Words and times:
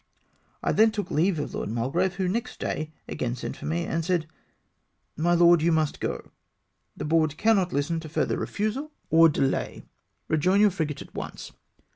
I 0.63 0.71
then 0.71 0.89
took 0.89 1.11
leave 1.11 1.37
of 1.37 1.53
Lord 1.53 1.69
Mulgrave, 1.69 2.15
who, 2.15 2.27
next 2.27 2.59
day, 2.59 2.91
again 3.07 3.35
sent 3.35 3.55
for 3.55 3.67
me, 3.67 3.85
when 3.85 3.97
he 3.97 4.01
said," 4.01 4.25
My 5.15 5.35
lord, 5.35 5.61
you 5.61 5.71
must 5.71 5.99
go. 5.99 6.31
The 6.97 7.05
Board 7.05 7.37
cannot 7.37 7.71
listen 7.71 7.99
to 7.99 8.09
further 8.09 8.39
refusal 8.39 8.89
or 9.11 9.29
de 9.29 9.41
THE 9.41 9.45
COMMAND 9.45 9.51
PRESSED 9.53 9.75
UPON 9.75 9.83
ME. 9.83 9.89
347 10.27 10.31
lay. 10.31 10.37
Eejoin 10.37 10.59
your 10.61 10.71
frigate 10.71 11.01
at 11.03 11.13
once. 11.13 11.51